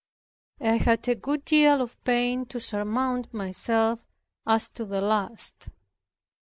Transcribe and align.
I 0.61 0.77
had 0.79 1.07
a 1.07 1.13
good 1.13 1.45
deal 1.45 1.79
of 1.79 2.03
pain 2.03 2.47
to 2.47 2.59
surmount 2.59 3.35
myself, 3.35 4.03
as 4.47 4.67
to 4.71 4.83
the 4.85 4.99
last. 4.99 5.69